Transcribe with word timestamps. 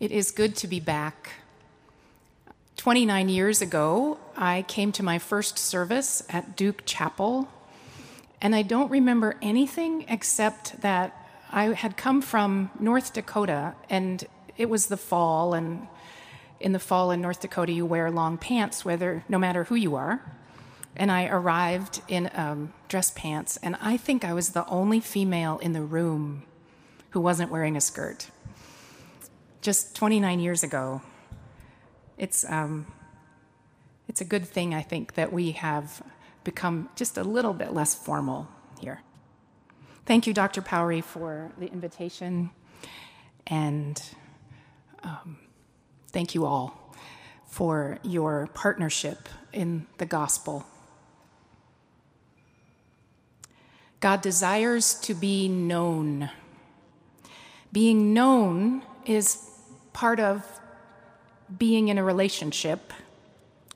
It 0.00 0.12
is 0.12 0.30
good 0.30 0.56
to 0.56 0.66
be 0.66 0.80
back. 0.80 1.32
29 2.78 3.28
years 3.28 3.60
ago, 3.60 4.18
I 4.34 4.64
came 4.66 4.92
to 4.92 5.02
my 5.02 5.18
first 5.18 5.58
service 5.58 6.22
at 6.30 6.56
Duke 6.56 6.84
Chapel, 6.86 7.50
and 8.40 8.54
I 8.54 8.62
don't 8.62 8.90
remember 8.90 9.36
anything 9.42 10.06
except 10.08 10.80
that 10.80 11.14
I 11.50 11.74
had 11.74 11.98
come 11.98 12.22
from 12.22 12.70
North 12.80 13.12
Dakota, 13.12 13.74
and 13.90 14.24
it 14.56 14.70
was 14.70 14.86
the 14.86 14.96
fall, 14.96 15.52
and 15.52 15.86
in 16.60 16.72
the 16.72 16.78
fall 16.78 17.10
in 17.10 17.20
North 17.20 17.42
Dakota, 17.42 17.72
you 17.72 17.84
wear 17.84 18.10
long 18.10 18.38
pants, 18.38 18.86
whether 18.86 19.22
no 19.28 19.38
matter 19.38 19.64
who 19.64 19.74
you 19.74 19.96
are. 19.96 20.22
And 20.96 21.12
I 21.12 21.26
arrived 21.26 22.00
in 22.08 22.30
um, 22.32 22.72
dress 22.88 23.10
pants, 23.10 23.58
and 23.62 23.76
I 23.82 23.98
think 23.98 24.24
I 24.24 24.32
was 24.32 24.52
the 24.52 24.66
only 24.66 25.00
female 25.00 25.58
in 25.58 25.74
the 25.74 25.82
room 25.82 26.44
who 27.10 27.20
wasn't 27.20 27.50
wearing 27.50 27.76
a 27.76 27.82
skirt 27.82 28.30
just 29.60 29.94
29 29.96 30.40
years 30.40 30.62
ago. 30.62 31.02
It's, 32.16 32.44
um, 32.50 32.86
it's 34.08 34.20
a 34.20 34.24
good 34.24 34.46
thing, 34.46 34.74
I 34.74 34.82
think, 34.82 35.14
that 35.14 35.32
we 35.32 35.52
have 35.52 36.02
become 36.44 36.88
just 36.96 37.16
a 37.16 37.24
little 37.24 37.52
bit 37.52 37.72
less 37.72 37.94
formal 37.94 38.48
here. 38.80 39.02
Thank 40.06 40.26
you, 40.26 40.32
Dr. 40.32 40.62
Powery, 40.62 41.00
for 41.00 41.52
the 41.58 41.70
invitation, 41.70 42.50
and 43.46 44.02
um, 45.02 45.38
thank 46.08 46.34
you 46.34 46.46
all 46.46 46.94
for 47.46 47.98
your 48.02 48.48
partnership 48.54 49.28
in 49.52 49.86
the 49.98 50.06
gospel. 50.06 50.64
God 54.00 54.22
desires 54.22 54.94
to 55.00 55.14
be 55.14 55.48
known. 55.48 56.30
Being 57.72 58.14
known 58.14 58.82
is 59.04 59.49
part 59.92 60.20
of 60.20 60.44
being 61.58 61.88
in 61.88 61.98
a 61.98 62.04
relationship, 62.04 62.92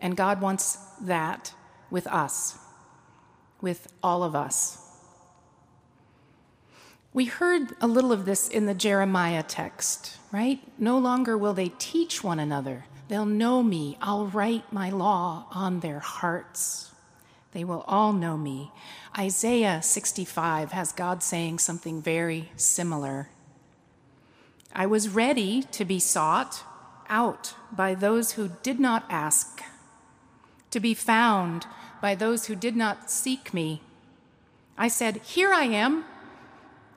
and 0.01 0.17
God 0.17 0.41
wants 0.41 0.77
that 1.01 1.53
with 1.91 2.07
us, 2.07 2.59
with 3.61 3.93
all 4.03 4.23
of 4.23 4.35
us. 4.35 4.79
We 7.13 7.27
heard 7.27 7.77
a 7.81 7.87
little 7.87 8.13
of 8.13 8.25
this 8.25 8.49
in 8.49 8.67
the 8.67 8.75
Jeremiah 8.75 9.45
text, 9.45 10.19
right? 10.33 10.61
No 10.79 10.99
longer 10.99 11.39
will 11.39 11.55
they 11.55 11.73
teach 11.79 12.25
one 12.25 12.41
another. 12.41 12.87
They'll 13.07 13.27
know 13.27 13.63
me. 13.63 13.97
I'll 14.01 14.27
write 14.27 14.73
my 14.73 14.91
law 14.91 15.47
on 15.53 15.81
their 15.81 16.01
hearts. 16.01 16.91
They 17.53 17.63
will 17.63 17.85
all 17.87 18.13
know 18.13 18.37
me. 18.37 18.73
Isaiah 19.17 19.81
65 19.81 20.73
has 20.73 20.93
God 20.93 21.23
saying 21.23 21.61
something 21.61 22.03
very 22.03 22.51
similar. 22.57 23.29
I 24.75 24.87
was 24.87 25.09
ready 25.09 25.63
to 25.73 25.85
be 25.85 26.01
sought 26.01 26.65
out 27.09 27.55
by 27.71 27.95
those 27.95 28.33
who 28.33 28.51
did 28.63 28.81
not 28.81 29.05
ask, 29.09 29.63
to 30.71 30.81
be 30.81 30.95
found 30.95 31.67
by 32.03 32.15
those 32.15 32.47
who 32.47 32.57
did 32.57 32.75
not 32.75 33.11
seek 33.11 33.55
me. 33.55 33.83
I 34.77 34.89
said, 34.89 35.19
Here 35.19 35.53
I 35.53 35.65
am, 35.65 36.05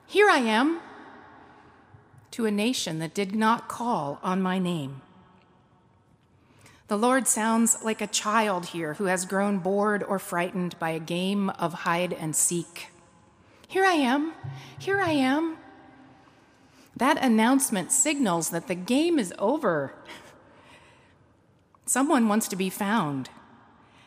here 0.06 0.28
I 0.28 0.38
am, 0.38 0.80
to 2.32 2.46
a 2.46 2.50
nation 2.50 2.98
that 2.98 3.14
did 3.14 3.34
not 3.34 3.68
call 3.68 4.18
on 4.22 4.42
my 4.42 4.58
name. 4.58 5.02
The 6.88 6.98
Lord 6.98 7.28
sounds 7.28 7.82
like 7.84 8.00
a 8.00 8.06
child 8.06 8.66
here 8.66 8.94
who 8.94 9.04
has 9.04 9.24
grown 9.24 9.58
bored 9.58 10.02
or 10.02 10.18
frightened 10.18 10.78
by 10.78 10.90
a 10.90 10.98
game 10.98 11.50
of 11.50 11.74
hide 11.74 12.12
and 12.12 12.34
seek. 12.34 12.88
Here 13.68 13.84
I 13.84 13.92
am, 13.92 14.32
here 14.78 15.00
I 15.00 15.10
am, 15.10 15.58
that 16.98 17.22
announcement 17.22 17.92
signals 17.92 18.50
that 18.50 18.66
the 18.66 18.74
game 18.74 19.18
is 19.18 19.32
over. 19.38 19.94
Someone 21.86 22.28
wants 22.28 22.48
to 22.48 22.56
be 22.56 22.68
found. 22.68 23.30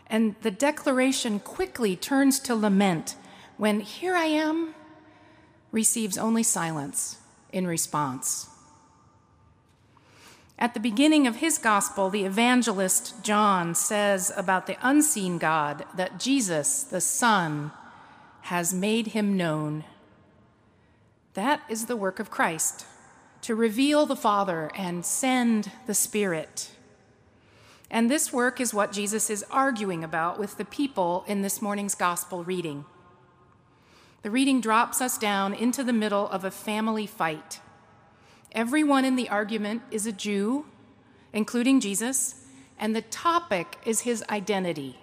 And 0.08 0.36
the 0.42 0.52
declaration 0.52 1.40
quickly 1.40 1.96
turns 1.96 2.40
to 2.42 2.56
lament 2.56 3.16
when 3.58 3.80
here 3.80 4.16
I 4.16 4.26
am 4.26 4.76
receives 5.72 6.18
only 6.18 6.44
silence 6.44 7.18
in 7.54 7.66
response. 7.66 8.50
At 10.60 10.74
the 10.74 10.80
beginning 10.80 11.26
of 11.26 11.38
his 11.38 11.58
gospel, 11.58 12.10
the 12.10 12.26
evangelist 12.26 13.24
John 13.24 13.74
says 13.74 14.32
about 14.36 14.68
the 14.68 14.78
unseen 14.82 15.38
God 15.38 15.86
that 15.96 16.20
Jesus, 16.20 16.84
the 16.84 17.02
Son, 17.02 17.72
has 18.42 18.74
made 18.74 19.08
him 19.08 19.38
known 19.38 19.86
that 21.34 21.62
is 21.70 21.86
the 21.86 21.96
work 21.96 22.20
of 22.20 22.30
Christ, 22.30 22.86
to 23.42 23.56
reveal 23.56 24.06
the 24.06 24.16
Father 24.16 24.70
and 24.76 25.06
send 25.06 25.72
the 25.88 25.94
Spirit. 25.94 26.72
And 27.90 28.10
this 28.10 28.32
work 28.32 28.62
is 28.62 28.74
what 28.74 28.94
Jesus 28.94 29.30
is 29.30 29.44
arguing 29.52 30.04
about 30.04 30.40
with 30.40 30.58
the 30.58 30.66
people 30.66 31.26
in 31.28 31.42
this 31.42 31.62
morning's 31.62 31.96
gospel 31.96 32.44
reading. 32.44 32.86
The 34.22 34.32
reading 34.32 34.62
drops 34.62 35.02
us 35.02 35.18
down 35.18 35.54
into 35.54 35.84
the 35.84 35.92
middle 35.92 36.30
of 36.30 36.46
a 36.46 36.52
family 36.52 37.08
fight. 37.08 37.60
Everyone 38.54 39.04
in 39.04 39.16
the 39.16 39.28
argument 39.28 39.82
is 39.92 40.06
a 40.06 40.12
Jew, 40.12 40.66
including 41.34 41.80
Jesus, 41.82 42.46
and 42.80 42.96
the 42.96 43.02
topic 43.02 43.78
is 43.86 44.02
his 44.02 44.24
identity. 44.30 45.01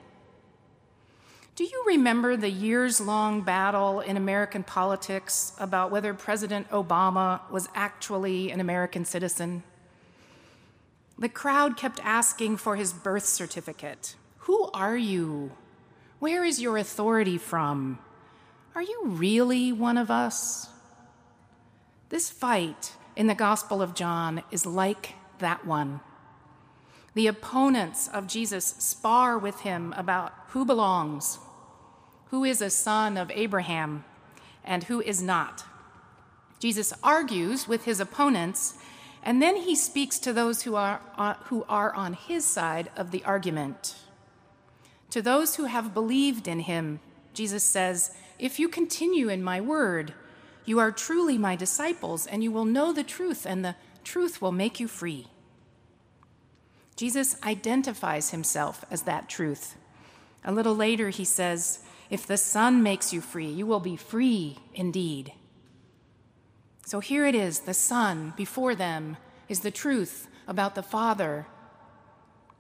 Do 1.59 1.65
you 1.65 1.83
remember 1.89 2.37
the 2.37 2.53
years 2.53 3.01
long 3.01 3.41
battle 3.43 3.99
in 3.99 4.17
American 4.17 4.63
politics 4.63 5.55
about 5.59 5.91
whether 5.91 6.15
President 6.15 6.71
Obama 6.71 7.41
was 7.51 7.69
actually 7.75 8.53
an 8.53 8.61
American 8.61 9.05
citizen? 9.05 9.65
The 11.19 11.29
crowd 11.29 11.77
kept 11.77 11.99
asking 12.05 12.59
for 12.59 12.77
his 12.77 12.93
birth 12.93 13.27
certificate. 13.27 14.15
Who 14.47 14.71
are 14.73 14.97
you? 14.97 15.51
Where 16.21 16.45
is 16.45 16.63
your 16.63 16.77
authority 16.77 17.39
from? 17.39 17.99
Are 18.77 18.83
you 18.83 19.01
really 19.07 19.73
one 19.73 19.99
of 19.99 20.13
us? 20.13 20.69
This 22.09 22.31
fight 22.31 22.93
in 23.17 23.27
the 23.27 23.35
Gospel 23.35 23.83
of 23.83 23.97
John 23.97 24.45
is 24.53 24.65
like 24.65 25.15
that 25.41 25.67
one. 25.67 25.99
The 27.15 27.27
opponents 27.27 28.07
of 28.07 28.29
Jesus 28.29 28.65
spar 28.65 29.37
with 29.37 29.63
him 29.63 29.93
about 29.97 30.33
who 30.51 30.65
belongs, 30.65 31.41
who 32.31 32.45
is 32.45 32.61
a 32.61 32.71
son 32.71 33.17
of 33.17 33.31
Abraham 33.31 34.05
and 34.65 34.85
who 34.85 35.01
is 35.01 35.23
not. 35.23 35.65
Jesus 36.59 36.93
argues 37.03 37.69
with 37.69 37.85
his 37.85 38.01
opponents, 38.01 38.75
and 39.23 39.41
then 39.41 39.57
he 39.57 39.75
speaks 39.75 40.19
to 40.19 40.33
those 40.33 40.63
who 40.63 40.75
are, 40.75 41.01
uh, 41.17 41.35
who 41.45 41.65
are 41.69 41.95
on 41.95 42.13
his 42.15 42.45
side 42.45 42.91
of 42.97 43.11
the 43.11 43.25
argument. 43.25 43.97
To 45.11 45.23
those 45.23 45.57
who 45.57 45.65
have 45.65 45.95
believed 45.95 46.47
in 46.47 46.61
him, 46.61 47.01
Jesus 47.33 47.65
says, 47.65 48.15
If 48.39 48.59
you 48.59 48.69
continue 48.69 49.29
in 49.29 49.43
my 49.43 49.61
word, 49.61 50.13
you 50.65 50.79
are 50.79 50.93
truly 50.93 51.39
my 51.39 51.57
disciples, 51.57 52.27
and 52.27 52.43
you 52.43 52.53
will 52.53 52.67
know 52.67 52.93
the 52.93 53.05
truth, 53.05 53.47
and 53.47 53.65
the 53.65 53.77
truth 54.05 54.43
will 54.43 54.53
make 54.53 54.79
you 54.79 54.89
free. 54.89 55.29
Jesus 56.97 57.41
identifies 57.43 58.31
himself 58.31 58.85
as 58.91 59.03
that 59.03 59.29
truth. 59.29 59.77
A 60.45 60.53
little 60.53 60.75
later, 60.75 61.11
he 61.11 61.25
says, 61.25 61.79
if 62.11 62.27
the 62.27 62.37
Son 62.37 62.83
makes 62.83 63.13
you 63.13 63.21
free, 63.21 63.49
you 63.49 63.67
will 63.67 63.81
be 63.81 63.97
free 63.97 64.59
indeed. 64.75 65.33
So 66.87 67.01
here 67.01 67.27
it 67.27 67.35
is 67.35 67.61
the 67.61 67.75
Son 67.75 68.33
before 68.37 68.75
them 68.75 69.19
is 69.49 69.61
the 69.61 69.71
truth 69.71 70.29
about 70.47 70.75
the 70.75 70.83
Father. 70.83 71.47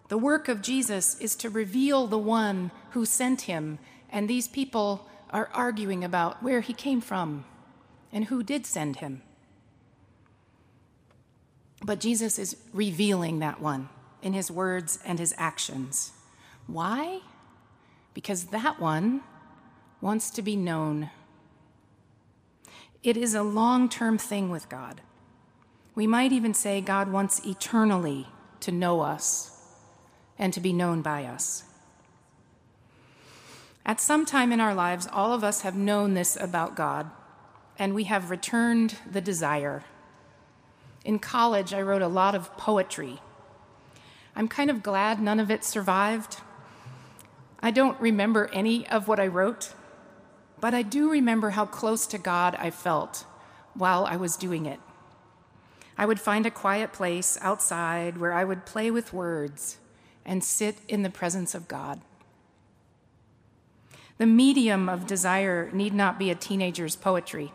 The 0.09 0.19
work 0.19 0.49
of 0.49 0.63
Jesus 0.63 1.19
is 1.19 1.35
to 1.37 1.51
reveal 1.51 2.07
the 2.07 2.19
one 2.19 2.71
who 2.91 3.07
sent 3.07 3.43
him, 3.43 3.79
and 4.11 4.29
these 4.29 4.49
people 4.49 5.09
are 5.31 5.51
arguing 5.55 6.05
about 6.05 6.43
where 6.43 6.61
he 6.61 6.73
came 6.73 7.01
from 7.01 7.45
and 8.13 8.27
who 8.27 8.43
did 8.43 8.67
send 8.67 8.97
him. 8.97 9.23
But 11.83 12.01
Jesus 12.01 12.39
is 12.39 12.57
revealing 12.73 13.39
that 13.39 13.61
one 13.61 13.89
in 14.23 14.33
his 14.33 14.51
words 14.51 14.99
and 15.05 15.19
his 15.19 15.35
actions. 15.39 16.13
Why? 16.67 17.21
Because 18.15 18.47
that 18.47 18.81
one 18.81 19.23
wants 20.01 20.31
to 20.31 20.43
be 20.43 20.57
known. 20.57 21.11
It 23.03 23.17
is 23.17 23.35
a 23.35 23.43
long 23.43 23.89
term 23.89 24.19
thing 24.19 24.51
with 24.51 24.69
God. 24.69 25.01
We 25.95 26.07
might 26.07 26.33
even 26.33 26.55
say 26.55 26.81
God 26.81 27.11
wants 27.11 27.45
eternally 27.45 28.29
to 28.61 28.73
know 28.73 29.01
us 29.01 29.61
and 30.39 30.53
to 30.53 30.61
be 30.61 30.73
known 30.73 31.03
by 31.03 31.25
us. 31.25 31.65
At 33.85 34.01
some 34.01 34.27
time 34.27 34.53
in 34.53 34.61
our 34.61 34.75
lives, 34.75 35.09
all 35.11 35.33
of 35.33 35.43
us 35.43 35.63
have 35.63 35.75
known 35.75 36.15
this 36.15 36.37
about 36.37 36.77
God, 36.77 37.11
and 37.79 37.95
we 37.95 38.05
have 38.05 38.31
returned 38.31 38.97
the 39.11 39.21
desire. 39.21 39.83
In 41.05 41.19
college, 41.19 41.73
I 41.73 41.81
wrote 41.81 42.03
a 42.03 42.09
lot 42.09 42.35
of 42.35 42.55
poetry. 42.59 43.21
I'm 44.37 44.47
kind 44.47 44.71
of 44.71 44.83
glad 44.83 45.21
none 45.21 45.41
of 45.41 45.51
it 45.51 45.65
survived. 45.65 46.37
I 47.61 47.71
don't 47.71 47.99
remember 48.01 48.51
any 48.53 48.87
of 48.89 49.09
what 49.09 49.19
I 49.19 49.27
wrote, 49.27 49.73
but 50.61 50.75
I 50.75 50.83
do 50.83 51.11
remember 51.11 51.51
how 51.51 51.67
close 51.67 52.07
to 52.09 52.19
God 52.19 52.57
I 52.59 52.71
felt 52.71 53.25
while 53.75 54.05
I 54.05 54.17
was 54.17 54.37
doing 54.37 54.67
it. 54.67 54.81
I 55.97 56.07
would 56.07 56.21
find 56.21 56.47
a 56.47 56.51
quiet 56.51 56.93
place 56.93 57.39
outside 57.41 58.19
where 58.19 58.33
I 58.33 58.45
would 58.45 58.67
play 58.67 58.91
with 58.91 59.13
words 59.13 59.79
and 60.25 60.45
sit 60.45 60.77
in 60.87 61.03
the 61.03 61.11
presence 61.11 61.55
of 61.55 61.69
God. 61.69 62.01
The 64.19 64.27
medium 64.27 64.89
of 64.89 65.07
desire 65.07 65.71
need 65.73 65.95
not 65.95 66.19
be 66.19 66.31
a 66.31 66.35
teenager's 66.35 66.97
poetry. 66.97 67.53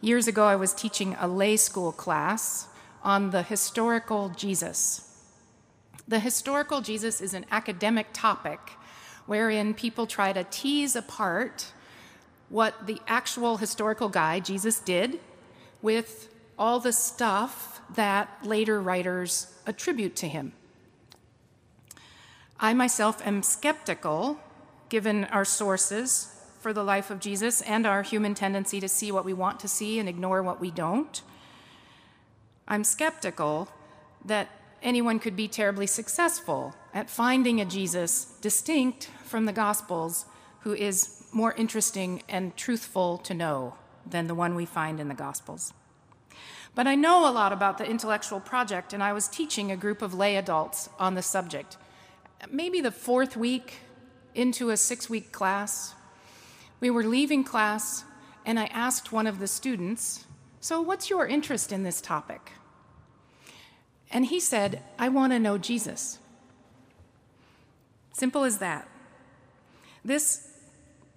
Years 0.00 0.28
ago, 0.28 0.44
I 0.44 0.56
was 0.56 0.74
teaching 0.74 1.16
a 1.18 1.26
lay 1.26 1.56
school 1.56 1.92
class 1.92 2.68
on 3.02 3.30
the 3.30 3.42
historical 3.42 4.28
Jesus. 4.30 5.02
The 6.06 6.18
historical 6.20 6.80
Jesus 6.80 7.20
is 7.20 7.34
an 7.34 7.46
academic 7.50 8.08
topic 8.12 8.58
wherein 9.26 9.74
people 9.74 10.06
try 10.06 10.32
to 10.32 10.44
tease 10.44 10.94
apart 10.94 11.72
what 12.48 12.86
the 12.86 13.00
actual 13.06 13.56
historical 13.56 14.08
guy, 14.08 14.40
Jesus, 14.40 14.78
did 14.78 15.20
with 15.82 16.28
all 16.58 16.80
the 16.80 16.92
stuff 16.92 17.80
that 17.94 18.28
later 18.42 18.80
writers 18.80 19.54
attribute 19.66 20.16
to 20.16 20.28
him. 20.28 20.52
I 22.58 22.72
myself 22.72 23.24
am 23.26 23.42
skeptical, 23.42 24.38
given 24.88 25.24
our 25.24 25.44
sources 25.44 26.32
for 26.60 26.72
the 26.72 26.84
life 26.84 27.10
of 27.10 27.20
Jesus 27.20 27.60
and 27.62 27.86
our 27.86 28.02
human 28.02 28.34
tendency 28.34 28.80
to 28.80 28.88
see 28.88 29.12
what 29.12 29.24
we 29.24 29.32
want 29.32 29.60
to 29.60 29.68
see 29.68 29.98
and 29.98 30.08
ignore 30.08 30.42
what 30.42 30.60
we 30.60 30.70
don't. 30.70 31.22
I'm 32.66 32.82
skeptical 32.82 33.68
that 34.24 34.48
anyone 34.82 35.18
could 35.18 35.36
be 35.36 35.48
terribly 35.48 35.86
successful 35.86 36.74
at 36.94 37.10
finding 37.10 37.60
a 37.60 37.64
Jesus 37.64 38.36
distinct 38.40 39.10
from 39.24 39.44
the 39.44 39.52
Gospels 39.52 40.24
who 40.60 40.72
is 40.72 41.25
more 41.36 41.52
interesting 41.52 42.22
and 42.30 42.56
truthful 42.56 43.18
to 43.18 43.34
know 43.34 43.74
than 44.06 44.26
the 44.26 44.34
one 44.34 44.54
we 44.54 44.64
find 44.64 44.98
in 44.98 45.08
the 45.08 45.14
Gospels. 45.14 45.74
But 46.74 46.86
I 46.86 46.94
know 46.94 47.28
a 47.28 47.30
lot 47.30 47.52
about 47.52 47.76
the 47.76 47.86
intellectual 47.86 48.40
project, 48.40 48.94
and 48.94 49.02
I 49.02 49.12
was 49.12 49.28
teaching 49.28 49.70
a 49.70 49.76
group 49.76 50.00
of 50.00 50.14
lay 50.14 50.36
adults 50.36 50.88
on 50.98 51.14
the 51.14 51.20
subject. 51.20 51.76
Maybe 52.50 52.80
the 52.80 52.90
fourth 52.90 53.36
week 53.36 53.80
into 54.34 54.70
a 54.70 54.78
six 54.78 55.10
week 55.10 55.30
class, 55.30 55.94
we 56.80 56.88
were 56.88 57.04
leaving 57.04 57.44
class, 57.44 58.04
and 58.46 58.58
I 58.58 58.66
asked 58.66 59.12
one 59.12 59.26
of 59.26 59.38
the 59.38 59.46
students, 59.46 60.24
So, 60.60 60.80
what's 60.80 61.10
your 61.10 61.26
interest 61.26 61.70
in 61.70 61.82
this 61.82 62.00
topic? 62.00 62.52
And 64.10 64.24
he 64.24 64.40
said, 64.40 64.82
I 64.98 65.10
want 65.10 65.34
to 65.34 65.38
know 65.38 65.58
Jesus. 65.58 66.18
Simple 68.14 68.44
as 68.44 68.56
that. 68.56 68.88
This 70.02 70.55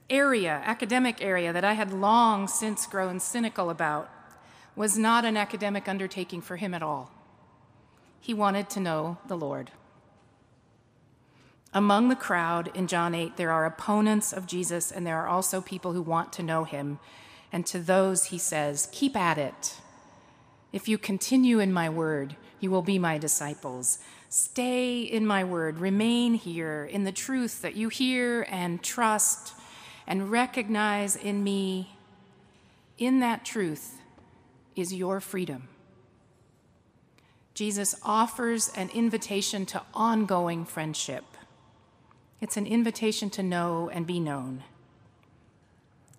area, 0.10 0.62
academic 0.66 1.22
area, 1.22 1.54
that 1.54 1.64
I 1.64 1.74
had 1.74 1.92
long 1.92 2.48
since 2.48 2.88
grown 2.88 3.20
cynical 3.20 3.70
about 3.70 4.10
was 4.76 4.98
not 4.98 5.26
an 5.26 5.38
academic 5.38 5.88
undertaking 5.88 6.42
for 6.42 6.56
him 6.56 6.74
at 6.74 6.84
all. 6.84 7.12
He 8.20 8.34
wanted 8.34 8.70
to 8.72 8.80
know 8.80 9.18
the 9.28 9.38
Lord. 9.38 9.72
Among 11.74 12.10
the 12.10 12.16
crowd 12.16 12.72
in 12.76 12.88
John 12.88 13.14
8, 13.14 13.38
there 13.38 13.52
are 13.52 13.66
opponents 13.66 14.34
of 14.34 14.48
Jesus, 14.48 14.92
and 14.92 15.06
there 15.06 15.18
are 15.18 15.28
also 15.28 15.62
people 15.62 15.94
who 15.94 16.02
want 16.02 16.34
to 16.34 16.44
know 16.44 16.64
him. 16.64 17.00
And 17.52 17.66
to 17.68 17.80
those, 17.80 18.26
he 18.26 18.38
says, 18.38 18.90
Keep 18.92 19.16
at 19.16 19.38
it. 19.38 19.76
If 20.72 20.88
you 20.88 20.98
continue 20.98 21.60
in 21.60 21.72
my 21.74 21.90
word, 21.90 22.36
you 22.60 22.72
will 22.72 22.82
be 22.82 23.00
my 23.00 23.18
disciples. 23.18 24.00
Stay 24.30 25.02
in 25.02 25.26
my 25.26 25.44
word. 25.44 25.80
Remain 25.80 26.36
here 26.36 26.86
in 26.86 27.04
the 27.04 27.12
truth 27.12 27.62
that 27.62 27.76
you 27.76 27.90
hear 27.90 28.46
and 28.50 28.84
trust 28.84 29.54
and 30.10 30.32
recognize 30.32 31.16
in 31.16 31.44
me. 31.44 31.96
In 32.98 33.20
that 33.20 33.46
truth 33.46 34.02
is 34.76 34.92
your 34.92 35.22
freedom. 35.22 35.70
Jesus 37.54 37.96
offers 38.04 38.70
an 38.76 38.90
invitation 38.90 39.66
to 39.68 39.84
ongoing 39.94 40.66
friendship. 40.66 41.24
It's 42.42 42.58
an 42.58 42.66
invitation 42.66 43.30
to 43.32 43.44
know 43.44 43.90
and 43.94 44.08
be 44.08 44.20
known. 44.20 44.64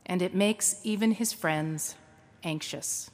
And 0.06 0.22
it 0.22 0.34
makes 0.34 0.80
even 0.84 1.12
his 1.12 1.32
friends 1.32 1.96
anxious. 2.44 3.10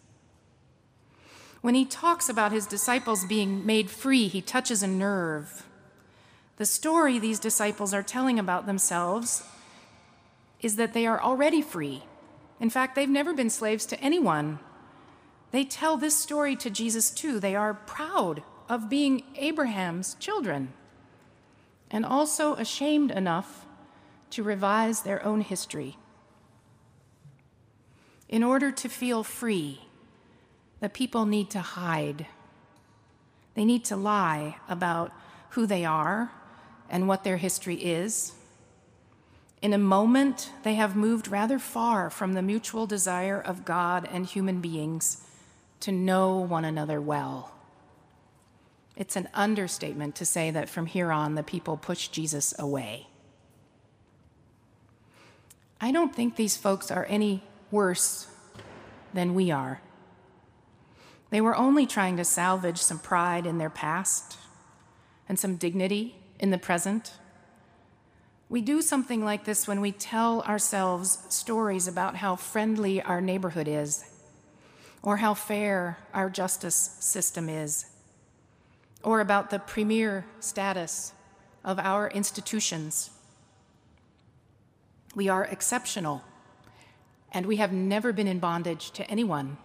When 1.62 1.75
he 1.75 1.84
talks 1.84 2.28
about 2.28 2.52
his 2.52 2.67
disciples 2.67 3.25
being 3.25 3.64
made 3.64 3.90
free, 3.90 4.28
he 4.28 4.43
touches 4.43 4.82
a 4.82 4.87
nerve. 4.87 5.67
The 6.58 6.67
story 6.67 7.19
these 7.19 7.40
disciples 7.40 7.94
are 7.94 8.02
telling 8.02 8.38
about 8.38 8.67
themselves 8.67 9.43
is 10.66 10.74
that 10.74 10.94
they 10.94 11.06
are 11.06 11.22
already 11.22 11.62
free. 11.62 12.02
In 12.58 12.70
fact, 12.70 12.96
they've 12.96 13.08
never 13.08 13.32
been 13.32 13.50
slaves 13.50 13.86
to 13.86 14.00
anyone. 14.00 14.58
They 15.52 15.62
tell 15.62 15.96
this 15.96 16.18
story 16.18 16.56
to 16.56 16.70
Jesus 16.70 17.08
too. 17.08 17.38
They 17.38 17.54
are 17.54 17.72
proud 17.72 18.42
of 18.68 18.90
being 18.90 19.22
Abraham's 19.36 20.14
children 20.14 20.72
and 21.88 22.04
also 22.04 22.54
ashamed 22.54 23.12
enough 23.12 23.64
to 24.30 24.42
revise 24.42 25.02
their 25.02 25.24
own 25.24 25.40
history. 25.40 25.98
In 28.28 28.42
order 28.42 28.72
to 28.72 28.88
feel 28.88 29.22
free, 29.22 29.82
the 30.80 30.88
people 30.88 31.26
need 31.26 31.48
to 31.50 31.60
hide. 31.60 32.26
They 33.54 33.64
need 33.64 33.84
to 33.84 33.94
lie 33.94 34.56
about 34.68 35.12
who 35.50 35.64
they 35.64 35.84
are 35.84 36.32
and 36.90 37.06
what 37.06 37.22
their 37.22 37.36
history 37.36 37.76
is. 37.76 38.32
In 39.62 39.73
a 39.73 39.79
moment, 39.79 40.50
they 40.62 40.75
have 40.75 40.94
moved 40.94 41.29
rather 41.29 41.58
far 41.58 42.11
from 42.11 42.35
the 42.35 42.43
mutual 42.43 42.87
desire 42.87 43.41
of 43.41 43.64
God 43.64 44.08
and 44.12 44.26
human 44.26 44.61
beings 44.61 45.26
to 45.81 45.93
know 45.93 46.37
one 46.37 46.64
another 46.64 47.00
well. 47.00 47.53
It's 48.97 49.17
an 49.17 49.29
understatement 49.35 50.14
to 50.17 50.25
say 50.25 50.50
that 50.50 50.69
from 50.69 50.87
here 50.87 51.12
on 51.12 51.35
the 51.35 51.43
people 51.43 51.76
push 51.76 52.08
Jesus 52.08 52.55
away. 52.58 53.08
I 55.81 55.93
don't 55.93 56.14
think 56.14 56.37
these 56.37 56.56
folks 56.56 56.91
are 56.91 57.05
any 57.09 57.43
worse 57.70 58.29
than 59.12 59.35
we 59.35 59.50
are. 59.50 59.81
They 61.31 61.41
were 61.41 61.56
only 61.56 61.87
trying 61.87 62.17
to 62.17 62.25
salvage 62.25 62.79
some 62.79 62.99
pride 62.99 63.47
in 63.47 63.59
their 63.59 63.70
past 63.70 64.38
and 65.29 65.38
some 65.38 65.56
dignity 65.56 66.17
in 66.38 66.50
the 66.50 66.59
present. 66.59 67.12
We 68.48 68.60
do 68.60 68.81
something 68.81 69.25
like 69.25 69.44
this 69.44 69.66
when 69.66 69.81
we 69.81 69.90
tell 69.90 70.43
ourselves 70.43 71.19
stories 71.28 71.88
about 71.88 72.16
how 72.16 72.37
friendly 72.37 73.02
our 73.02 73.20
neighborhood 73.20 73.66
is, 73.66 74.04
or 75.02 75.16
how 75.16 75.34
fair 75.34 75.98
our 76.14 76.31
justice 76.31 76.96
system 77.00 77.48
is, 77.48 77.87
or 79.02 79.21
about 79.21 79.50
the 79.50 79.59
premier 79.59 80.26
status 80.38 81.12
of 81.64 81.80
our 81.80 82.09
institutions. 82.11 83.11
We 85.16 85.28
are 85.28 85.44
exceptional, 85.44 86.23
and 87.32 87.47
we 87.47 87.56
have 87.56 87.73
never 87.73 88.12
been 88.12 88.28
in 88.28 88.38
bondage 88.38 88.92
to 88.92 89.11
anyone. 89.11 89.56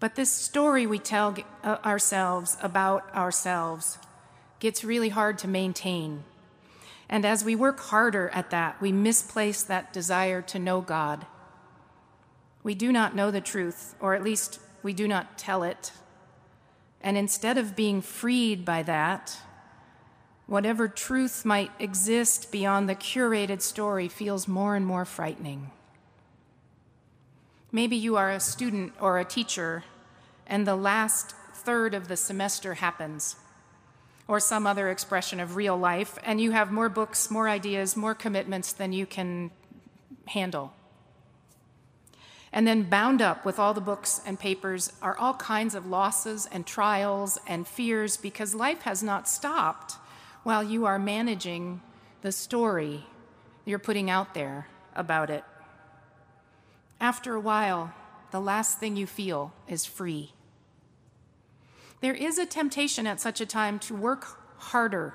But 0.00 0.16
this 0.16 0.32
story 0.32 0.86
we 0.86 0.98
tell 0.98 1.36
uh, 1.62 1.76
ourselves 1.84 2.56
about 2.62 3.14
ourselves 3.14 3.98
gets 4.58 4.82
really 4.82 5.10
hard 5.10 5.38
to 5.38 5.48
maintain. 5.48 6.24
And 7.08 7.24
as 7.24 7.44
we 7.44 7.56
work 7.56 7.80
harder 7.80 8.28
at 8.30 8.50
that, 8.50 8.80
we 8.80 8.92
misplace 8.92 9.62
that 9.62 9.92
desire 9.92 10.42
to 10.42 10.58
know 10.58 10.80
God. 10.80 11.26
We 12.62 12.74
do 12.74 12.92
not 12.92 13.16
know 13.16 13.30
the 13.30 13.40
truth, 13.40 13.94
or 14.00 14.14
at 14.14 14.22
least 14.22 14.60
we 14.82 14.92
do 14.92 15.08
not 15.08 15.38
tell 15.38 15.62
it. 15.62 15.92
And 17.00 17.16
instead 17.16 17.56
of 17.56 17.76
being 17.76 18.02
freed 18.02 18.64
by 18.64 18.82
that, 18.82 19.38
whatever 20.46 20.88
truth 20.88 21.44
might 21.44 21.70
exist 21.78 22.52
beyond 22.52 22.88
the 22.88 22.94
curated 22.94 23.62
story 23.62 24.08
feels 24.08 24.48
more 24.48 24.76
and 24.76 24.84
more 24.84 25.04
frightening. 25.04 25.70
Maybe 27.70 27.96
you 27.96 28.16
are 28.16 28.30
a 28.30 28.40
student 28.40 28.92
or 29.00 29.18
a 29.18 29.24
teacher, 29.24 29.84
and 30.46 30.66
the 30.66 30.76
last 30.76 31.34
third 31.54 31.94
of 31.94 32.08
the 32.08 32.16
semester 32.16 32.74
happens, 32.74 33.36
or 34.28 34.38
some 34.38 34.66
other 34.66 34.90
expression 34.90 35.40
of 35.40 35.56
real 35.56 35.76
life, 35.76 36.18
and 36.22 36.40
you 36.40 36.50
have 36.50 36.70
more 36.70 36.90
books, 36.90 37.30
more 37.30 37.48
ideas, 37.48 37.96
more 37.96 38.14
commitments 38.14 38.72
than 38.72 38.92
you 38.92 39.06
can 39.06 39.50
handle. 40.26 40.72
And 42.52 42.66
then, 42.66 42.84
bound 42.84 43.20
up 43.20 43.44
with 43.44 43.58
all 43.58 43.74
the 43.74 43.80
books 43.80 44.20
and 44.26 44.38
papers, 44.38 44.92
are 45.02 45.16
all 45.18 45.34
kinds 45.34 45.74
of 45.74 45.86
losses 45.86 46.46
and 46.50 46.66
trials 46.66 47.38
and 47.46 47.66
fears 47.66 48.16
because 48.16 48.54
life 48.54 48.82
has 48.82 49.02
not 49.02 49.28
stopped 49.28 49.94
while 50.44 50.62
you 50.62 50.86
are 50.86 50.98
managing 50.98 51.80
the 52.22 52.32
story 52.32 53.06
you're 53.64 53.78
putting 53.78 54.08
out 54.08 54.32
there 54.32 54.66
about 54.94 55.30
it. 55.30 55.44
After 57.00 57.34
a 57.34 57.40
while, 57.40 57.92
the 58.30 58.40
last 58.40 58.78
thing 58.78 58.96
you 58.96 59.06
feel 59.06 59.52
is 59.68 59.84
free. 59.84 60.32
There 62.00 62.14
is 62.14 62.38
a 62.38 62.46
temptation 62.46 63.06
at 63.06 63.20
such 63.20 63.40
a 63.40 63.46
time 63.46 63.78
to 63.80 63.94
work 63.94 64.40
harder. 64.58 65.14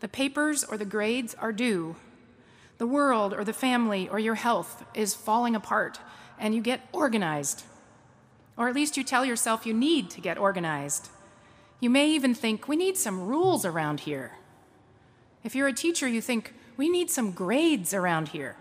The 0.00 0.08
papers 0.08 0.62
or 0.62 0.76
the 0.76 0.84
grades 0.84 1.34
are 1.34 1.52
due. 1.52 1.96
The 2.76 2.86
world 2.86 3.34
or 3.34 3.44
the 3.44 3.52
family 3.52 4.08
or 4.08 4.18
your 4.18 4.36
health 4.36 4.84
is 4.94 5.14
falling 5.14 5.56
apart, 5.56 5.98
and 6.38 6.54
you 6.54 6.60
get 6.60 6.88
organized. 6.92 7.64
Or 8.56 8.68
at 8.68 8.74
least 8.74 8.96
you 8.96 9.02
tell 9.02 9.24
yourself 9.24 9.66
you 9.66 9.74
need 9.74 10.10
to 10.10 10.20
get 10.20 10.38
organized. 10.38 11.08
You 11.80 11.90
may 11.90 12.08
even 12.10 12.34
think, 12.34 12.68
we 12.68 12.76
need 12.76 12.96
some 12.96 13.26
rules 13.26 13.64
around 13.64 14.00
here. 14.00 14.32
If 15.44 15.54
you're 15.54 15.68
a 15.68 15.72
teacher, 15.72 16.06
you 16.06 16.20
think, 16.20 16.54
we 16.76 16.88
need 16.88 17.10
some 17.10 17.32
grades 17.32 17.94
around 17.94 18.28
here. 18.28 18.56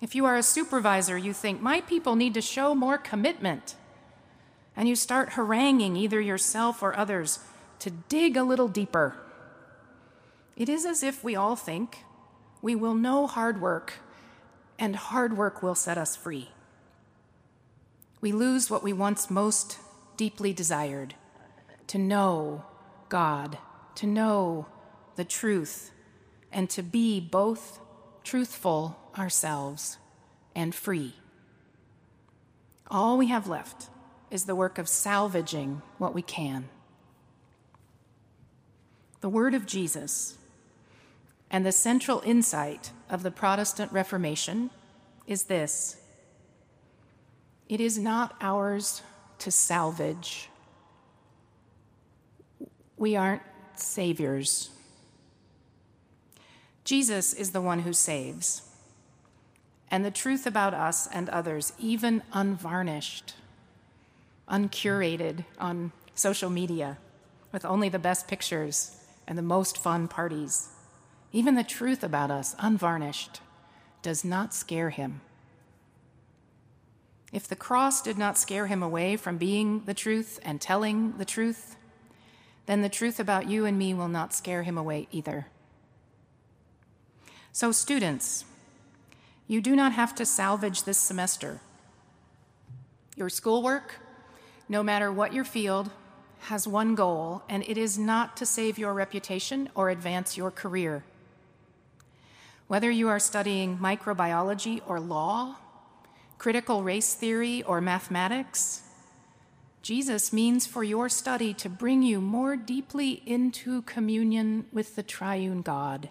If 0.00 0.14
you 0.14 0.24
are 0.26 0.36
a 0.36 0.42
supervisor, 0.42 1.16
you 1.16 1.32
think, 1.32 1.60
my 1.60 1.80
people 1.80 2.16
need 2.16 2.34
to 2.34 2.42
show 2.42 2.74
more 2.74 2.98
commitment. 2.98 3.74
And 4.78 4.88
you 4.88 4.94
start 4.94 5.30
haranguing 5.30 5.96
either 5.96 6.20
yourself 6.20 6.84
or 6.84 6.96
others 6.96 7.40
to 7.80 7.90
dig 7.90 8.36
a 8.36 8.44
little 8.44 8.68
deeper. 8.68 9.16
It 10.56 10.68
is 10.68 10.86
as 10.86 11.02
if 11.02 11.24
we 11.24 11.34
all 11.34 11.56
think 11.56 12.04
we 12.62 12.76
will 12.76 12.94
know 12.94 13.26
hard 13.26 13.60
work, 13.60 13.94
and 14.78 14.94
hard 14.94 15.36
work 15.36 15.64
will 15.64 15.74
set 15.74 15.98
us 15.98 16.14
free. 16.14 16.50
We 18.20 18.30
lose 18.30 18.70
what 18.70 18.84
we 18.84 18.92
once 18.92 19.28
most 19.28 19.78
deeply 20.16 20.52
desired 20.52 21.16
to 21.88 21.98
know 21.98 22.64
God, 23.08 23.58
to 23.96 24.06
know 24.06 24.66
the 25.16 25.24
truth, 25.24 25.90
and 26.52 26.70
to 26.70 26.84
be 26.84 27.18
both 27.18 27.80
truthful 28.22 28.96
ourselves 29.18 29.98
and 30.54 30.72
free. 30.72 31.14
All 32.88 33.18
we 33.18 33.26
have 33.26 33.48
left 33.48 33.88
is 34.30 34.44
the 34.44 34.54
work 34.54 34.78
of 34.78 34.88
salvaging 34.88 35.82
what 35.98 36.14
we 36.14 36.22
can. 36.22 36.68
The 39.20 39.28
word 39.28 39.54
of 39.54 39.66
Jesus 39.66 40.38
and 41.50 41.64
the 41.64 41.72
central 41.72 42.22
insight 42.24 42.92
of 43.08 43.22
the 43.22 43.30
Protestant 43.30 43.90
Reformation 43.92 44.70
is 45.26 45.44
this 45.44 45.96
it 47.68 47.80
is 47.80 47.98
not 47.98 48.34
ours 48.40 49.02
to 49.40 49.50
salvage. 49.50 50.48
We 52.96 53.14
aren't 53.14 53.42
saviors. 53.74 54.70
Jesus 56.84 57.34
is 57.34 57.50
the 57.50 57.60
one 57.60 57.80
who 57.80 57.92
saves. 57.92 58.62
And 59.90 60.04
the 60.04 60.10
truth 60.10 60.46
about 60.46 60.74
us 60.74 61.06
and 61.06 61.28
others, 61.28 61.72
even 61.78 62.22
unvarnished, 62.32 63.34
uncurated 64.50 65.44
on 65.58 65.92
social 66.14 66.50
media, 66.50 66.98
with 67.52 67.64
only 67.64 67.88
the 67.88 67.98
best 67.98 68.28
pictures 68.28 68.96
and 69.26 69.36
the 69.36 69.42
most 69.42 69.78
fun 69.78 70.08
parties, 70.08 70.68
even 71.32 71.54
the 71.54 71.64
truth 71.64 72.02
about 72.02 72.30
us, 72.30 72.56
unvarnished, 72.58 73.40
does 74.02 74.24
not 74.24 74.54
scare 74.54 74.90
him. 74.90 75.20
If 77.32 77.46
the 77.46 77.56
cross 77.56 78.00
did 78.00 78.16
not 78.16 78.38
scare 78.38 78.66
him 78.66 78.82
away 78.82 79.16
from 79.16 79.36
being 79.36 79.84
the 79.84 79.94
truth 79.94 80.40
and 80.42 80.60
telling 80.60 81.18
the 81.18 81.26
truth, 81.26 81.76
then 82.66 82.80
the 82.80 82.88
truth 82.88 83.20
about 83.20 83.48
you 83.48 83.66
and 83.66 83.78
me 83.78 83.92
will 83.92 84.08
not 84.08 84.32
scare 84.32 84.62
him 84.62 84.78
away 84.78 85.08
either. 85.12 85.46
So, 87.52 87.72
students, 87.72 88.44
you 89.46 89.60
do 89.60 89.74
not 89.74 89.92
have 89.92 90.14
to 90.14 90.24
salvage 90.24 90.84
this 90.84 90.98
semester. 90.98 91.60
Your 93.16 93.28
schoolwork, 93.28 93.96
no 94.68 94.82
matter 94.82 95.10
what 95.10 95.32
your 95.32 95.44
field, 95.44 95.90
has 96.40 96.68
one 96.68 96.94
goal, 96.94 97.42
and 97.48 97.64
it 97.64 97.76
is 97.76 97.98
not 97.98 98.36
to 98.36 98.46
save 98.46 98.78
your 98.78 98.94
reputation 98.94 99.68
or 99.74 99.90
advance 99.90 100.36
your 100.36 100.50
career. 100.50 101.04
Whether 102.68 102.90
you 102.90 103.08
are 103.08 103.18
studying 103.18 103.78
microbiology 103.78 104.82
or 104.86 105.00
law, 105.00 105.56
critical 106.36 106.82
race 106.82 107.14
theory, 107.14 107.62
or 107.62 107.80
mathematics, 107.80 108.82
Jesus 109.82 110.32
means 110.32 110.66
for 110.66 110.84
your 110.84 111.08
study 111.08 111.54
to 111.54 111.68
bring 111.68 112.02
you 112.02 112.20
more 112.20 112.56
deeply 112.56 113.22
into 113.24 113.82
communion 113.82 114.66
with 114.72 114.96
the 114.96 115.02
triune 115.02 115.62
God. 115.62 116.10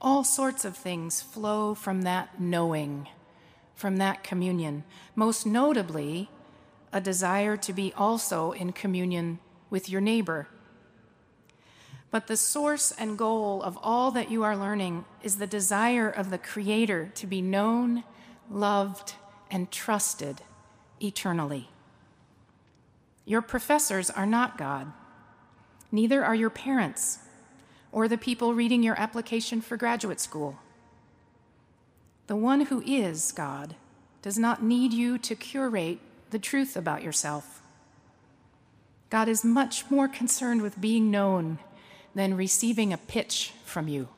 All 0.00 0.22
sorts 0.22 0.64
of 0.64 0.76
things 0.76 1.22
flow 1.22 1.74
from 1.74 2.02
that 2.02 2.38
knowing, 2.40 3.08
from 3.74 3.96
that 3.96 4.22
communion, 4.22 4.84
most 5.16 5.46
notably, 5.46 6.28
a 6.94 7.00
desire 7.00 7.58
to 7.58 7.74
be 7.74 7.92
also 7.94 8.52
in 8.52 8.72
communion 8.72 9.38
with 9.68 9.90
your 9.90 10.00
neighbor. 10.00 10.48
But 12.10 12.28
the 12.28 12.36
source 12.38 12.90
and 12.92 13.18
goal 13.18 13.62
of 13.62 13.78
all 13.82 14.10
that 14.12 14.30
you 14.30 14.42
are 14.44 14.56
learning 14.56 15.04
is 15.22 15.36
the 15.36 15.46
desire 15.46 16.08
of 16.08 16.30
the 16.30 16.38
Creator 16.38 17.12
to 17.16 17.26
be 17.26 17.42
known 17.42 18.04
loved, 18.50 19.14
and 19.50 19.70
trusted 19.70 20.42
eternally. 21.00 21.68
Your 23.24 23.42
professors 23.42 24.10
are 24.10 24.26
not 24.26 24.58
God. 24.58 24.92
Neither 25.90 26.24
are 26.24 26.34
your 26.34 26.50
parents 26.50 27.20
or 27.92 28.08
the 28.08 28.18
people 28.18 28.54
reading 28.54 28.82
your 28.82 28.98
application 29.00 29.60
for 29.60 29.76
graduate 29.76 30.20
school. 30.20 30.58
The 32.26 32.36
one 32.36 32.62
who 32.62 32.82
is 32.82 33.32
God 33.32 33.76
does 34.22 34.38
not 34.38 34.62
need 34.62 34.92
you 34.92 35.18
to 35.18 35.34
curate 35.34 36.00
the 36.34 36.38
truth 36.40 36.76
about 36.76 37.04
yourself. 37.04 37.62
God 39.08 39.28
is 39.28 39.44
much 39.44 39.88
more 39.88 40.08
concerned 40.08 40.62
with 40.62 40.80
being 40.80 41.08
known 41.08 41.60
than 42.12 42.36
receiving 42.36 42.92
a 42.92 42.98
pitch 42.98 43.52
from 43.64 43.86
you. 43.86 44.08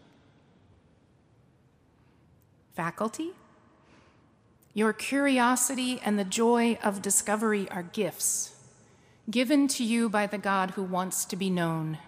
Faculty, 2.75 3.33
your 4.73 4.95
curiosity 4.95 6.01
and 6.03 6.19
the 6.19 6.25
joy 6.25 6.79
of 6.83 7.03
discovery 7.03 7.69
are 7.71 7.83
gifts 7.83 8.55
given 9.31 9.69
to 9.69 9.85
you 9.85 10.09
by 10.09 10.27
the 10.27 10.39
God 10.39 10.71
who 10.71 10.85
wants 10.85 11.27
to 11.27 11.37
be 11.37 11.51
known. 11.51 11.99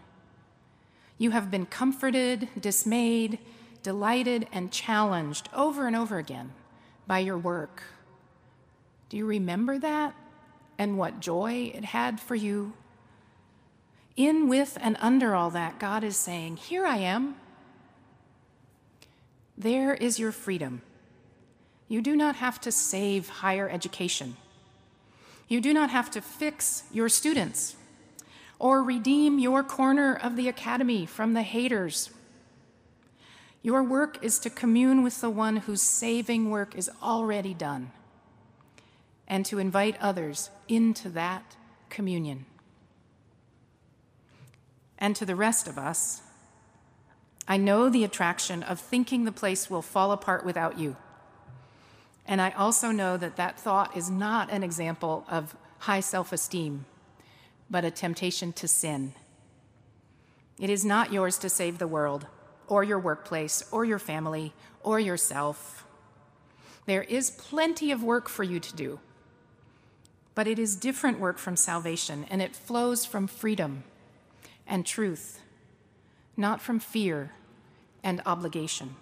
You 1.19 1.33
have 1.33 1.51
been 1.51 1.67
comforted, 1.67 2.49
dismayed, 2.59 3.39
delighted, 3.83 4.47
and 4.53 4.73
challenged 4.73 5.51
over 5.53 5.87
and 5.87 5.95
over 5.95 6.17
again 6.17 6.53
by 7.07 7.19
your 7.19 7.37
work. 7.37 7.83
Do 9.09 9.17
you 9.17 9.27
remember 9.27 9.79
that 9.79 10.15
and 10.79 10.99
what 10.99 11.21
joy 11.21 11.73
it 11.75 11.85
had 11.85 12.21
for 12.21 12.35
you? 12.35 12.75
In, 14.17 14.49
with, 14.49 14.77
and 14.81 14.97
under 15.01 15.35
all 15.35 15.51
that, 15.51 15.79
God 15.79 16.05
is 16.05 16.17
saying, 16.17 16.57
Here 16.57 16.85
I 16.85 16.97
am. 16.97 17.37
There 19.57 19.95
is 19.95 20.19
your 20.19 20.33
freedom. 20.33 20.83
You 21.89 22.03
do 22.03 22.15
not 22.15 22.37
have 22.37 22.61
to 22.63 22.73
save 22.73 23.29
higher 23.29 23.69
education. 23.69 24.37
You 25.49 25.61
do 25.61 25.73
not 25.73 25.91
have 25.91 26.11
to 26.11 26.21
fix 26.21 26.85
your 26.93 27.09
students 27.09 27.77
or 28.59 28.83
redeem 28.83 29.39
your 29.39 29.63
corner 29.63 30.15
of 30.15 30.37
the 30.37 30.49
academy 30.49 31.07
from 31.07 31.33
the 31.33 31.43
haters. 31.43 32.11
Your 33.63 33.83
work 33.83 34.23
is 34.23 34.39
to 34.41 34.51
commune 34.51 35.03
with 35.03 35.21
the 35.21 35.31
one 35.31 35.57
whose 35.57 35.81
saving 35.81 36.51
work 36.51 36.77
is 36.77 36.91
already 37.03 37.55
done 37.55 37.93
and 39.29 39.47
to 39.47 39.59
invite 39.59 39.97
others 40.01 40.51
into 40.67 41.09
that 41.11 41.55
communion. 41.91 42.47
And 44.99 45.15
to 45.15 45.25
the 45.25 45.37
rest 45.37 45.69
of 45.69 45.79
us, 45.79 46.23
I 47.47 47.57
know 47.57 47.89
the 47.89 48.05
attraction 48.05 48.63
of 48.63 48.81
thinking 48.81 49.25
the 49.25 49.33
place 49.33 49.71
will 49.71 49.83
fall 49.83 50.11
apart 50.11 50.45
without 50.45 50.79
you. 50.79 50.97
And 52.27 52.43
I 52.43 52.51
also 52.51 52.91
know 52.91 53.17
that 53.17 53.37
that 53.37 53.61
thought 53.61 53.97
is 53.97 54.11
not 54.11 54.51
an 54.51 54.63
example 54.63 55.25
of 55.31 55.57
high 55.81 56.01
self 56.01 56.33
esteem, 56.33 56.85
but 57.71 57.85
a 57.85 57.91
temptation 57.91 58.53
to 58.55 58.67
sin. 58.67 59.15
It 60.59 60.69
is 60.69 60.85
not 60.85 61.13
yours 61.13 61.39
to 61.39 61.49
save 61.49 61.79
the 61.79 61.87
world, 61.87 62.27
or 62.67 62.83
your 62.83 62.99
workplace, 62.99 63.65
or 63.71 63.85
your 63.85 63.99
family, 63.99 64.53
or 64.83 64.99
yourself. 64.99 65.87
There 66.85 67.05
is 67.05 67.31
plenty 67.31 67.93
of 67.93 68.03
work 68.03 68.29
for 68.29 68.43
you 68.43 68.61
to 68.61 68.75
do, 68.75 69.01
but 70.39 70.47
it 70.47 70.57
is 70.57 70.77
different 70.77 71.19
work 71.19 71.37
from 71.37 71.57
salvation, 71.57 72.25
and 72.31 72.41
it 72.41 72.55
flows 72.55 73.05
from 73.05 73.27
freedom 73.27 73.83
and 74.69 74.87
truth, 74.87 75.41
not 76.37 76.63
from 76.63 76.79
fear 76.79 77.33
and 78.05 78.23
obligation. 78.25 78.95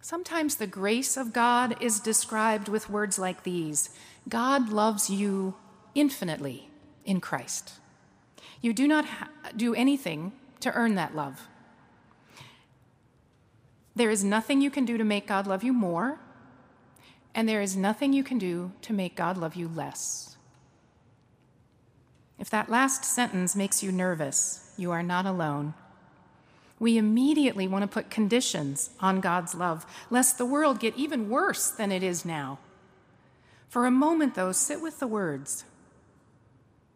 Sometimes 0.00 0.54
the 0.54 0.68
grace 0.68 1.16
of 1.16 1.32
God 1.32 1.74
is 1.82 1.98
described 1.98 2.68
with 2.68 2.88
words 2.88 3.18
like 3.18 3.42
these 3.42 3.90
God 4.28 4.68
loves 4.68 5.10
you 5.10 5.56
infinitely 5.96 6.68
in 7.04 7.20
Christ. 7.20 7.72
You 8.60 8.72
do 8.72 8.86
not 8.86 9.06
ha- 9.06 9.28
do 9.56 9.74
anything 9.74 10.30
to 10.60 10.72
earn 10.72 10.94
that 10.94 11.16
love. 11.16 11.48
There 13.96 14.08
is 14.08 14.22
nothing 14.22 14.60
you 14.60 14.70
can 14.70 14.84
do 14.84 14.96
to 14.96 15.02
make 15.02 15.26
God 15.26 15.48
love 15.48 15.64
you 15.64 15.72
more, 15.72 16.20
and 17.34 17.48
there 17.48 17.62
is 17.62 17.76
nothing 17.76 18.12
you 18.12 18.24
can 18.24 18.38
do 18.38 18.72
to 18.82 18.92
make 18.92 19.16
God 19.16 19.36
love 19.36 19.54
you 19.54 19.68
less. 19.68 20.36
If 22.38 22.50
that 22.50 22.70
last 22.70 23.04
sentence 23.04 23.54
makes 23.54 23.82
you 23.82 23.92
nervous, 23.92 24.72
you 24.76 24.90
are 24.90 25.02
not 25.02 25.26
alone 25.26 25.74
we 26.82 26.98
immediately 26.98 27.68
want 27.68 27.84
to 27.84 27.86
put 27.86 28.10
conditions 28.10 28.90
on 28.98 29.20
God's 29.20 29.54
love, 29.54 29.86
lest 30.10 30.36
the 30.36 30.44
world 30.44 30.80
get 30.80 30.96
even 30.96 31.28
worse 31.28 31.70
than 31.70 31.92
it 31.92 32.02
is 32.02 32.24
now. 32.24 32.58
For 33.68 33.86
a 33.86 33.90
moment, 33.92 34.34
though, 34.34 34.50
sit 34.50 34.82
with 34.82 34.98
the 34.98 35.06
words. 35.06 35.64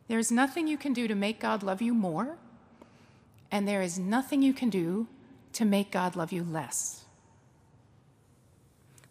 There's 0.09 0.33
nothing 0.33 0.67
you 0.67 0.77
can 0.77 0.93
do 0.93 1.07
to 1.07 1.15
make 1.15 1.39
God 1.39 1.63
love 1.63 1.81
you 1.81 1.95
more, 1.95 2.37
and 3.53 3.69
there 3.69 3.81
is 3.81 3.97
nothing 3.97 4.43
you 4.43 4.53
can 4.53 4.71
do 4.71 5.07
to 5.53 5.65
make 5.65 5.93
God 5.93 6.17
love 6.17 6.33
you 6.33 6.43
less. 6.43 7.06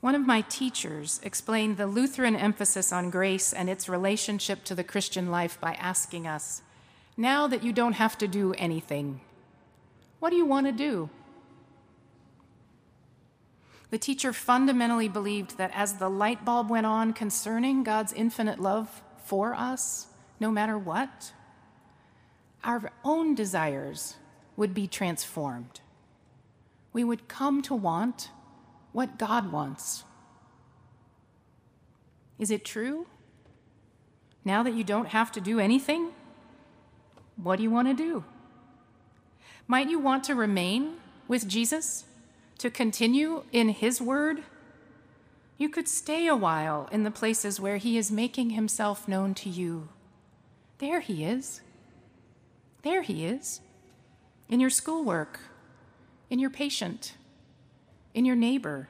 One 0.05 0.13
of 0.13 0.27
my 0.27 0.41
teachers 0.41 1.19
explained 1.24 1.77
the 1.77 1.88
Lutheran 1.88 2.35
emphasis 2.35 2.93
on 2.93 3.09
grace 3.09 3.51
and 3.51 3.67
its 3.67 3.89
relationship 3.89 4.63
to 4.65 4.75
the 4.75 4.83
Christian 4.83 5.31
life 5.31 5.59
by 5.59 5.74
asking 5.74 6.27
us, 6.27 6.62
Now 7.17 7.47
that 7.47 7.63
you 7.63 7.74
don't 7.74 7.93
have 7.93 8.15
to 8.19 8.27
do 8.27 8.53
anything, 8.53 9.21
what 10.19 10.29
do 10.29 10.35
you 10.35 10.45
want 10.45 10.67
to 10.67 10.71
do? 10.71 11.09
The 13.89 13.97
teacher 13.97 14.31
fundamentally 14.31 15.07
believed 15.07 15.57
that 15.57 15.71
as 15.74 15.95
the 15.95 16.07
light 16.07 16.45
bulb 16.45 16.69
went 16.69 16.85
on 16.85 17.12
concerning 17.12 17.83
God's 17.83 18.13
infinite 18.13 18.59
love 18.59 19.01
for 19.24 19.55
us, 19.55 20.05
no 20.39 20.51
matter 20.51 20.77
what, 20.77 21.33
our 22.63 22.91
own 23.03 23.33
desires 23.33 24.17
would 24.55 24.75
be 24.75 24.85
transformed. 24.85 25.79
We 26.93 27.03
would 27.03 27.27
come 27.27 27.63
to 27.63 27.74
want 27.74 28.29
what 28.95 29.17
God 29.17 29.51
wants. 29.51 30.05
Is 32.39 32.49
it 32.49 32.63
true? 32.63 33.07
Now 34.45 34.63
that 34.63 34.73
you 34.73 34.85
don't 34.85 35.09
have 35.09 35.33
to 35.33 35.41
do 35.41 35.59
anything, 35.59 36.11
what 37.35 37.57
do 37.57 37.63
you 37.63 37.69
want 37.69 37.89
to 37.89 37.93
do? 37.93 38.23
Might 39.67 39.89
you 39.89 39.99
want 39.99 40.23
to 40.23 40.33
remain 40.33 40.93
with 41.27 41.45
Jesus? 41.45 42.05
To 42.59 42.69
continue 42.69 43.43
in 43.51 43.67
His 43.67 43.99
Word? 43.99 44.43
You 45.57 45.67
could 45.67 45.89
stay 45.89 46.25
a 46.27 46.35
while 46.35 46.87
in 46.89 47.03
the 47.03 47.11
places 47.11 47.59
where 47.59 47.75
He 47.75 47.97
is 47.97 48.09
making 48.09 48.51
Himself 48.51 49.09
known 49.09 49.33
to 49.35 49.49
you. 49.49 49.89
There 50.77 51.01
He 51.01 51.25
is. 51.25 51.59
There 52.81 53.01
He 53.01 53.25
is. 53.25 53.59
In 54.47 54.61
your 54.61 54.69
schoolwork, 54.69 55.41
in 56.29 56.39
your 56.39 56.49
patient, 56.49 57.15
in 58.15 58.25
your 58.25 58.36
neighbor. 58.36 58.89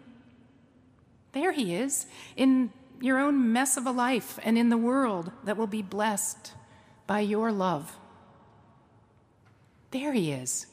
There 1.34 1.52
He 1.52 1.76
is. 1.76 2.06
In 2.38 2.72
your 3.02 3.20
own 3.20 3.52
mess 3.52 3.78
of 3.78 3.86
a 3.86 3.92
life 3.92 4.40
and 4.44 4.58
in 4.58 4.70
the 4.70 4.78
world 4.78 5.32
that 5.44 5.58
will 5.58 5.68
be 5.68 5.82
blessed 5.82 6.54
by 7.08 7.20
your 7.20 7.52
love. 7.52 7.98
There 9.92 10.14
he 10.14 10.32
is, 10.32 10.68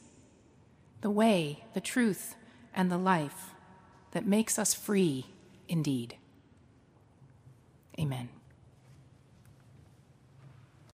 the 1.01 1.09
way, 1.09 1.63
the 1.73 1.81
truth, 1.81 2.35
and 2.73 2.91
the 2.91 2.97
life 2.97 3.51
that 4.11 4.25
makes 4.25 4.57
us 4.57 4.73
free 4.73 5.27
indeed. 5.67 6.17
Amen. 7.99 8.29